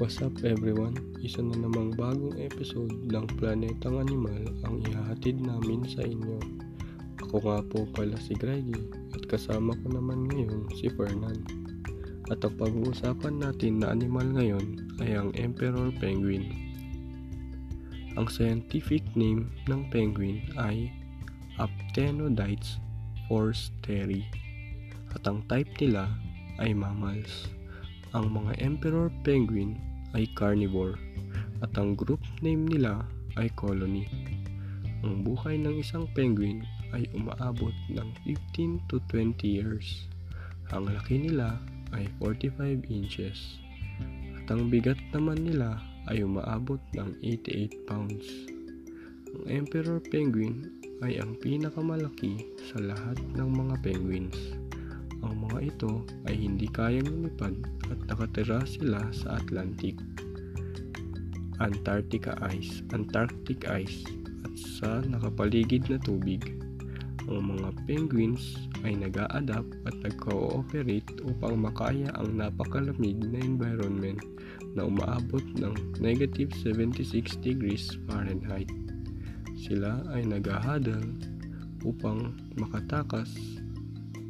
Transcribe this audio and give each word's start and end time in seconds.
What's 0.00 0.24
up 0.24 0.32
everyone? 0.48 0.96
Isa 1.20 1.44
na 1.44 1.60
namang 1.60 1.92
bagong 1.92 2.32
episode 2.40 2.88
ng 3.12 3.36
Planetang 3.36 4.00
Animal 4.00 4.48
ang 4.64 4.80
ihahatid 4.88 5.44
namin 5.44 5.84
sa 5.84 6.00
inyo. 6.00 6.40
Ako 7.20 7.36
nga 7.44 7.60
po 7.68 7.84
pala 7.92 8.16
si 8.16 8.32
Greggy 8.32 8.80
at 9.12 9.28
kasama 9.28 9.76
ko 9.76 9.92
naman 9.92 10.24
ngayon 10.32 10.72
si 10.72 10.88
Fernan. 10.96 11.44
At 12.32 12.40
ang 12.40 12.56
pag-uusapan 12.56 13.44
natin 13.44 13.84
na 13.84 13.92
animal 13.92 14.24
ngayon 14.24 14.88
ay 15.04 15.20
ang 15.20 15.36
Emperor 15.36 15.92
Penguin. 16.00 16.48
Ang 18.16 18.24
scientific 18.32 19.04
name 19.12 19.52
ng 19.68 19.84
penguin 19.92 20.40
ay 20.56 20.88
Aptenodytes 21.60 22.80
forsteri 23.28 24.24
at 25.12 25.20
ang 25.28 25.44
type 25.44 25.68
nila 25.76 26.08
ay 26.56 26.72
mammals. 26.72 27.52
Ang 28.16 28.32
mga 28.32 28.64
emperor 28.64 29.12
penguin 29.28 29.89
ay 30.16 30.26
carnivore 30.34 30.98
at 31.60 31.72
ang 31.76 31.94
group 31.94 32.20
name 32.40 32.66
nila 32.66 33.04
ay 33.36 33.52
colony. 33.54 34.08
Ang 35.00 35.24
buhay 35.24 35.56
ng 35.56 35.80
isang 35.80 36.04
penguin 36.12 36.64
ay 36.92 37.06
umaabot 37.16 37.72
ng 37.88 38.08
15 38.26 38.90
to 38.90 39.00
20 39.08 39.46
years. 39.46 40.10
Ang 40.74 40.92
laki 40.92 41.30
nila 41.30 41.56
ay 41.94 42.06
45 42.18 42.86
inches 42.90 43.58
at 44.36 44.46
ang 44.52 44.68
bigat 44.68 44.98
naman 45.14 45.40
nila 45.40 45.78
ay 46.10 46.26
umaabot 46.26 46.80
ng 46.96 47.10
88 47.22 47.88
pounds. 47.88 48.26
Ang 49.30 49.44
emperor 49.46 50.02
penguin 50.10 50.80
ay 51.00 51.16
ang 51.22 51.38
pinakamalaki 51.38 52.44
sa 52.60 52.82
lahat 52.82 53.16
ng 53.38 53.48
mga 53.48 53.74
penguins. 53.80 54.59
Ang 55.20 55.34
mga 55.48 55.58
ito 55.68 55.92
ay 56.24 56.34
hindi 56.36 56.64
kayang 56.70 57.08
lumipad 57.08 57.52
at 57.92 57.98
nakatira 58.08 58.64
sila 58.64 59.04
sa 59.12 59.36
Atlantic, 59.36 60.00
Antarctica 61.60 62.40
ice, 62.48 62.80
Antarctic 62.96 63.68
ice 63.68 64.00
at 64.48 64.54
sa 64.56 65.04
nakapaligid 65.04 65.92
na 65.92 66.00
tubig. 66.00 66.40
Ang 67.28 67.52
mga 67.52 67.68
penguins 67.84 68.56
ay 68.80 68.96
nag 68.96 69.20
adapt 69.20 69.76
at 69.84 69.92
nag-cooperate 70.00 71.20
upang 71.28 71.60
makaya 71.60 72.08
ang 72.16 72.40
napakalamig 72.40 73.20
na 73.28 73.44
environment 73.44 74.24
na 74.72 74.88
umaabot 74.88 75.44
ng 75.60 75.76
negative 76.00 76.48
76 76.64 77.36
degrees 77.44 77.92
Fahrenheit. 78.08 78.72
Sila 79.60 80.00
ay 80.16 80.24
naghahadal 80.24 81.04
upang 81.84 82.32
makatakas 82.56 83.59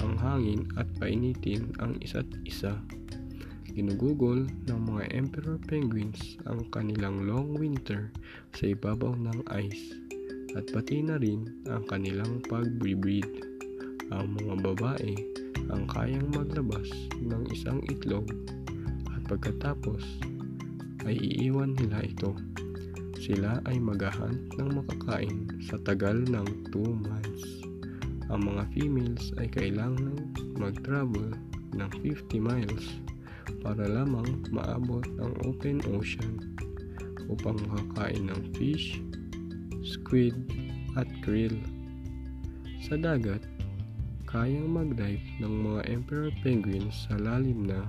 ang 0.00 0.14
hangin 0.18 0.66
at 0.80 0.88
painitin 0.98 1.70
ang 1.78 1.98
isa't 2.02 2.26
isa. 2.42 2.78
Ginugugol 3.74 4.46
ng 4.70 4.80
mga 4.86 5.10
emperor 5.14 5.58
penguins 5.66 6.38
ang 6.46 6.62
kanilang 6.70 7.26
long 7.26 7.58
winter 7.58 8.14
sa 8.54 8.70
ibabaw 8.70 9.18
ng 9.18 9.42
ice 9.50 9.98
at 10.54 10.70
pati 10.70 11.02
na 11.02 11.18
rin 11.18 11.50
ang 11.66 11.82
kanilang 11.90 12.38
pag-breed. 12.46 13.26
Ang 14.14 14.38
mga 14.38 14.54
babae 14.62 15.14
ang 15.72 15.90
kayang 15.90 16.30
maglabas 16.30 16.86
ng 17.18 17.42
isang 17.50 17.82
itlog 17.90 18.30
at 19.10 19.22
pagkatapos 19.26 20.02
ay 21.08 21.18
iiwan 21.18 21.74
nila 21.74 22.04
ito. 22.04 22.32
Sila 23.18 23.58
ay 23.64 23.80
maghahunt 23.80 24.52
ng 24.60 24.70
makakain 24.76 25.48
sa 25.64 25.80
tagal 25.80 26.22
ng 26.28 26.46
2 26.70 27.08
months. 27.08 27.64
Ang 28.32 28.52
mga 28.52 28.62
females 28.72 29.32
ay 29.36 29.48
kailangan 29.52 30.16
mag-travel 30.56 31.36
ng 31.76 31.90
50 32.00 32.40
miles 32.40 33.02
para 33.60 33.84
lamang 33.84 34.44
maabot 34.48 35.04
ang 35.20 35.32
open 35.44 35.84
ocean 35.92 36.56
upang 37.28 37.56
makakain 37.68 38.28
ng 38.28 38.40
fish, 38.56 39.00
squid, 39.84 40.36
at 40.94 41.08
krill. 41.26 41.54
Sa 42.86 42.94
dagat, 43.00 43.42
kayang 44.28 44.70
mag-dive 44.70 45.24
ng 45.40 45.54
mga 45.64 45.80
emperor 45.90 46.30
penguins 46.42 47.06
sa 47.08 47.18
lalim 47.18 47.66
na 47.66 47.86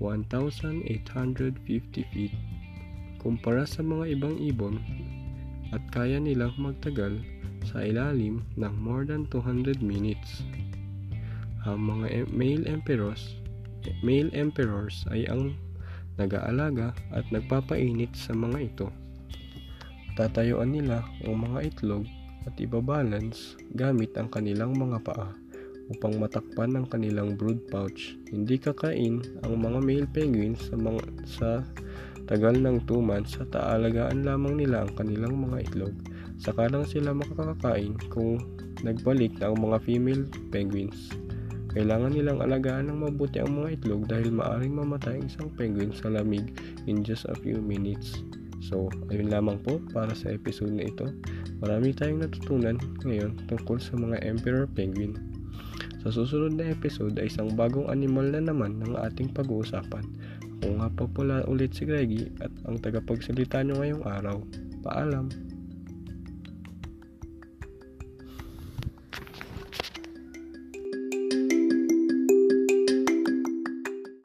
1,850 0.00 0.86
feet 2.14 2.34
kumpara 3.18 3.66
sa 3.66 3.82
mga 3.82 4.14
ibang 4.14 4.36
ibon 4.38 4.78
at 5.74 5.82
kaya 5.90 6.22
nilang 6.22 6.54
magtagal 6.56 7.18
sa 7.66 7.82
ilalim 7.82 8.44
ng 8.54 8.74
more 8.78 9.02
than 9.08 9.26
200 9.30 9.82
minutes. 9.82 10.44
Ang 11.66 11.88
mga 11.88 12.30
male 12.30 12.64
emperors, 12.68 13.38
male 14.04 14.30
emperors 14.36 15.02
ay 15.10 15.26
ang 15.26 15.56
nag-aalaga 16.18 16.92
at 17.14 17.26
nagpapainit 17.30 18.10
sa 18.14 18.34
mga 18.34 18.58
ito. 18.58 18.88
Tatayuan 20.18 20.74
nila 20.74 21.06
ang 21.22 21.46
mga 21.46 21.70
itlog 21.70 22.04
at 22.46 22.54
ibabalance 22.58 23.54
gamit 23.78 24.10
ang 24.18 24.26
kanilang 24.30 24.74
mga 24.74 24.98
paa 25.06 25.30
upang 25.88 26.20
matakpan 26.20 26.76
ang 26.76 26.86
kanilang 26.90 27.38
brood 27.38 27.64
pouch. 27.72 28.18
Hindi 28.28 28.60
kakain 28.60 29.24
ang 29.46 29.54
mga 29.62 29.78
male 29.80 30.08
penguins 30.10 30.68
sa 30.68 30.76
mga 30.76 31.02
sa 31.24 31.50
tagal 32.28 32.60
ng 32.60 32.84
2 32.84 33.00
months 33.00 33.40
at 33.40 33.54
aalagaan 33.56 34.26
lamang 34.26 34.60
nila 34.60 34.84
ang 34.84 34.92
kanilang 34.98 35.48
mga 35.48 35.64
itlog. 35.64 35.94
Saka 36.38 36.70
lang 36.70 36.86
sila 36.86 37.10
makakakain 37.14 37.98
kung 38.14 38.38
nagbalik 38.86 39.34
na 39.42 39.50
ang 39.50 39.58
mga 39.58 39.78
female 39.82 40.24
penguins. 40.54 41.10
Kailangan 41.74 42.14
nilang 42.16 42.40
alagaan 42.40 42.88
ng 42.88 43.04
mabuti 43.04 43.42
ang 43.42 43.60
mga 43.60 43.78
itlog 43.78 44.08
dahil 44.08 44.32
maaring 44.32 44.72
mamatay 44.72 45.20
ang 45.20 45.26
isang 45.28 45.50
penguin 45.58 45.92
sa 45.92 46.08
lamig 46.08 46.54
in 46.88 47.04
just 47.04 47.28
a 47.28 47.36
few 47.36 47.60
minutes. 47.60 48.24
So, 48.64 48.90
ayun 49.12 49.30
lamang 49.30 49.62
po 49.62 49.78
para 49.92 50.10
sa 50.16 50.32
episode 50.34 50.74
na 50.74 50.88
ito. 50.88 51.06
Marami 51.62 51.94
tayong 51.94 52.24
natutunan 52.24 52.78
ngayon 53.04 53.34
tungkol 53.46 53.78
sa 53.78 53.94
mga 53.98 54.22
emperor 54.26 54.66
penguin. 54.70 55.14
Sa 56.02 56.14
susunod 56.14 56.54
na 56.54 56.70
episode 56.70 57.18
ay 57.18 57.26
isang 57.26 57.52
bagong 57.58 57.90
animal 57.90 58.30
na 58.30 58.42
naman 58.42 58.78
ng 58.78 58.94
ating 58.94 59.34
pag-uusapan. 59.34 60.06
Ako 60.58 60.66
nga 60.78 60.88
pa 60.90 61.04
pala 61.10 61.46
ulit 61.46 61.74
si 61.74 61.86
Greggy 61.86 62.30
at 62.42 62.50
ang 62.66 62.78
tagapagsalita 62.78 63.62
nyo 63.62 63.82
ngayong 63.82 64.04
araw. 64.06 64.38
Paalam! 64.82 65.47